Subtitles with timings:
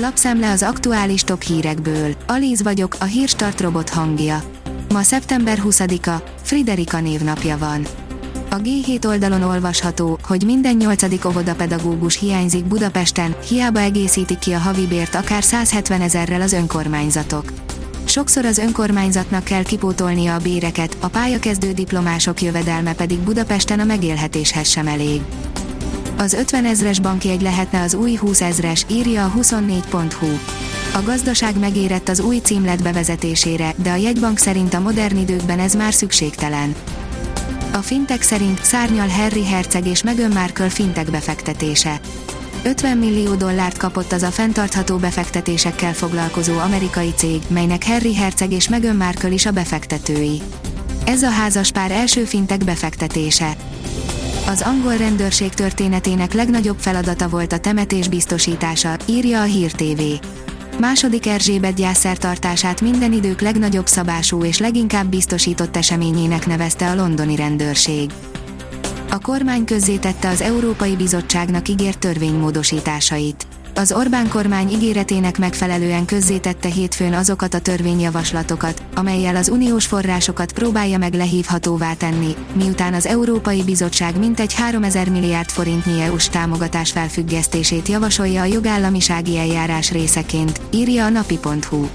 [0.00, 2.14] Lapszemle az aktuális top hírekből.
[2.26, 4.42] Alíz vagyok, a hírstart robot hangja.
[4.88, 7.86] Ma szeptember 20-a, Friderika névnapja van.
[8.50, 14.86] A G7 oldalon olvasható, hogy minden nyolcadik óvodapedagógus hiányzik Budapesten, hiába egészítik ki a havi
[14.86, 17.52] bért akár 170 ezerrel az önkormányzatok.
[18.04, 24.68] Sokszor az önkormányzatnak kell kipótolnia a béreket, a pályakezdő diplomások jövedelme pedig Budapesten a megélhetéshez
[24.68, 25.20] sem elég.
[26.18, 30.26] Az 50 ezres bankjegy lehetne az új 20 ezres, írja a 24.hu.
[30.94, 35.74] A gazdaság megérett az új címlet bevezetésére, de a jegybank szerint a modern időkben ez
[35.74, 36.74] már szükségtelen.
[37.72, 42.00] A fintek szerint szárnyal Harry Herceg és Meghan Markle fintek befektetése.
[42.62, 48.68] 50 millió dollárt kapott az a fenntartható befektetésekkel foglalkozó amerikai cég, melynek Harry Herceg és
[48.68, 50.42] Meghan Markle is a befektetői.
[51.04, 53.56] Ez a házas pár első fintek befektetése.
[54.48, 60.02] Az angol rendőrség történetének legnagyobb feladata volt a temetés biztosítása, írja a Hír TV.
[60.80, 68.10] Második Erzsébet gyászszertartását minden idők legnagyobb szabású és leginkább biztosított eseményének nevezte a londoni rendőrség.
[69.10, 73.46] A kormány közzétette az Európai Bizottságnak ígért törvénymódosításait.
[73.74, 80.98] Az Orbán kormány ígéretének megfelelően közzétette hétfőn azokat a törvényjavaslatokat, amelyel az uniós forrásokat próbálja
[80.98, 88.40] meg lehívhatóvá tenni, miután az Európai Bizottság mintegy 3000 milliárd forintnyi EU-s támogatás felfüggesztését javasolja
[88.40, 91.86] a jogállamisági eljárás részeként, írja a napi.hu.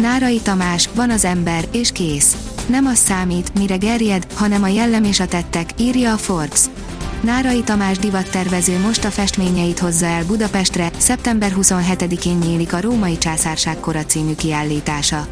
[0.00, 2.36] Nárai Tamás, van az ember, és kész.
[2.66, 6.60] Nem az számít, mire gerjed, hanem a jellem és a tettek, írja a Forbes.
[7.20, 13.80] Nárai Tamás divattervező most a festményeit hozza el Budapestre, szeptember 27-én nyílik a Római Császárság
[13.80, 15.26] kora című kiállítása.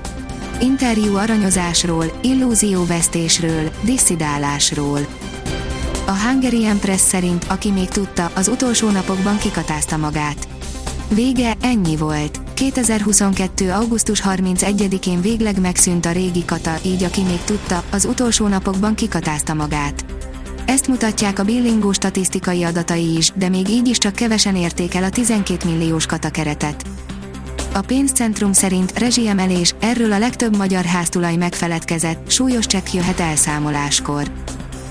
[0.61, 4.99] Interjú aranyozásról, illúzióvesztésről, disszidálásról.
[6.07, 10.49] A Hungarian Press szerint, aki még tudta, az utolsó napokban kikatázta magát.
[11.15, 12.41] Vége, ennyi volt.
[12.55, 13.73] 2022.
[13.73, 19.55] augusztus 31-én végleg megszűnt a régi kata, így aki még tudta, az utolsó napokban kikatázta
[19.55, 20.14] magát.
[20.67, 25.05] Ezt mutatják a billingó statisztikai adatai is, de még így is csak kevesen érték el
[25.05, 26.85] a 12 milliós katakeretet.
[27.75, 34.31] A pénzcentrum szerint rezsiemelés, erről a legtöbb magyar háztulaj megfeledkezett, súlyos csekk jöhet elszámoláskor.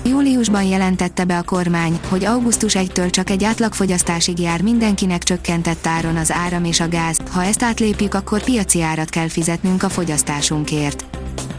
[0.04, 6.16] Júliusban jelentette be a kormány, hogy augusztus 1-től csak egy átlagfogyasztásig jár mindenkinek csökkentett áron
[6.16, 11.04] az áram és a gáz, ha ezt átlépjük akkor piaci árat kell fizetnünk a fogyasztásunkért.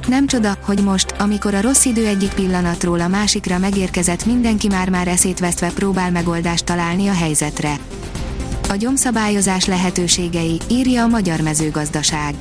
[0.08, 5.08] Nem csoda, hogy most, amikor a rossz idő egyik pillanatról a másikra megérkezett mindenki már-már
[5.08, 7.78] eszét vesztve próbál megoldást találni a helyzetre.
[8.70, 12.36] A gyomszabályozás lehetőségei, írja a Magyar Mezőgazdaság.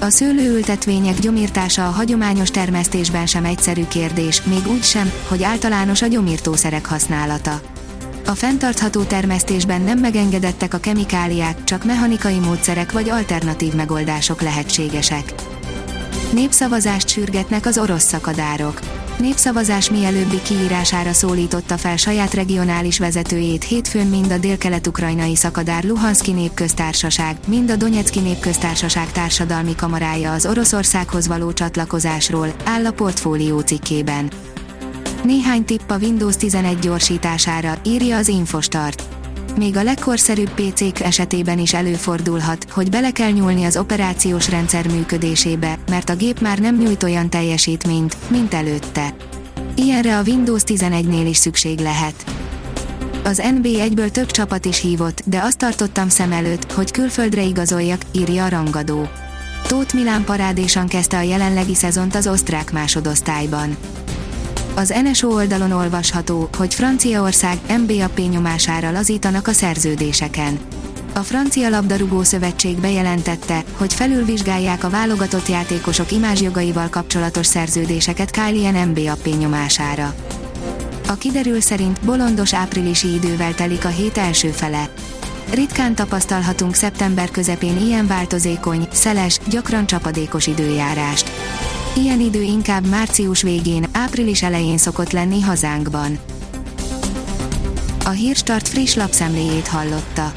[0.00, 6.06] A szőlőültetvények gyomírtása a hagyományos termesztésben sem egyszerű kérdés, még úgy sem, hogy általános a
[6.06, 7.60] gyomírtószerek használata.
[8.26, 15.34] A fenntartható termesztésben nem megengedettek a kemikáliák, csak mechanikai módszerek vagy alternatív megoldások lehetségesek.
[16.32, 18.80] Népszavazást sürgetnek az orosz szakadárok.
[19.18, 27.36] Népszavazás mielőbbi kiírására szólította fel saját regionális vezetőjét hétfőn mind a délkelet-ukrajnai szakadár Luhanszki népköztársaság,
[27.46, 34.30] mind a Donetszki népköztársaság társadalmi kamarája az Oroszországhoz való csatlakozásról, áll a portfólió cikkében.
[35.24, 39.02] Néhány tipp a Windows 11 gyorsítására, írja az Infostart
[39.56, 45.78] még a legkorszerűbb PC-k esetében is előfordulhat, hogy bele kell nyúlni az operációs rendszer működésébe,
[45.90, 49.14] mert a gép már nem nyújt olyan teljesítményt, mint előtte.
[49.74, 52.24] Ilyenre a Windows 11-nél is szükség lehet.
[53.24, 58.44] Az NB1-ből több csapat is hívott, de azt tartottam szem előtt, hogy külföldre igazoljak, írja
[58.44, 59.08] a rangadó.
[59.66, 63.76] Tóth Milán parádésan kezdte a jelenlegi szezont az osztrák másodosztályban.
[64.74, 70.58] Az NSO oldalon olvasható, hogy Franciaország MBAP nyomására lazítanak a szerződéseken.
[71.14, 79.26] A Francia Labdarúgó Szövetség bejelentette, hogy felülvizsgálják a válogatott játékosok imázsjogaival kapcsolatos szerződéseket Kylian MBAP
[79.38, 80.14] nyomására.
[81.08, 84.88] A kiderül szerint bolondos áprilisi idővel telik a hét első fele.
[85.52, 91.31] Ritkán tapasztalhatunk szeptember közepén ilyen változékony, szeles, gyakran csapadékos időjárást.
[91.96, 96.18] Ilyen idő inkább március végén, április elején szokott lenni hazánkban.
[98.04, 100.32] A Hírstart friss lapszemléjét hallotta.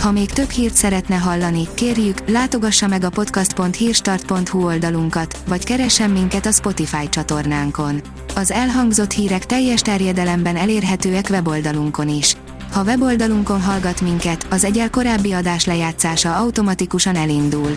[0.00, 6.46] Ha még több hírt szeretne hallani, kérjük, látogassa meg a podcast.hírstart.hu oldalunkat, vagy keressen minket
[6.46, 8.00] a Spotify csatornánkon.
[8.34, 12.36] Az elhangzott hírek teljes terjedelemben elérhetőek weboldalunkon is.
[12.72, 17.76] Ha weboldalunkon hallgat minket, az egyel korábbi adás lejátszása automatikusan elindul.